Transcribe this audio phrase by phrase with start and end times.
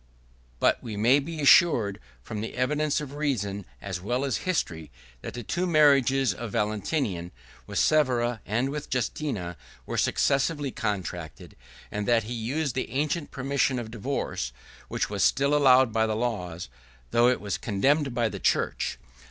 [0.59, 4.89] But we may be assured, from the evidence of reason as well as history,
[5.21, 7.29] that the two marriages of Valentinian,
[7.67, 11.55] with Severa, and with Justina, were successively contracted;
[11.91, 14.51] and that he used the ancient permission of divorce,
[14.87, 16.67] which was still allowed by the laws,
[17.11, 18.97] though it was condemned by the church.